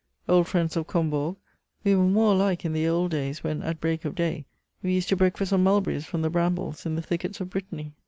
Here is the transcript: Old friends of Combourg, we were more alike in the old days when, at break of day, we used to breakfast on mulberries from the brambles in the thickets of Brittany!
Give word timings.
Old 0.27 0.47
friends 0.47 0.75
of 0.75 0.87
Combourg, 0.87 1.35
we 1.83 1.93
were 1.93 2.03
more 2.05 2.31
alike 2.33 2.65
in 2.65 2.73
the 2.73 2.87
old 2.87 3.11
days 3.11 3.43
when, 3.43 3.61
at 3.61 3.79
break 3.79 4.03
of 4.03 4.15
day, 4.15 4.45
we 4.81 4.95
used 4.95 5.09
to 5.09 5.15
breakfast 5.15 5.53
on 5.53 5.61
mulberries 5.61 6.07
from 6.07 6.23
the 6.23 6.29
brambles 6.31 6.87
in 6.87 6.95
the 6.95 7.03
thickets 7.03 7.39
of 7.39 7.51
Brittany! 7.51 7.93